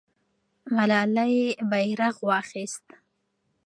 ملالۍ 0.75 1.35
بیرغ 1.69 2.15
واخیست. 2.29 2.85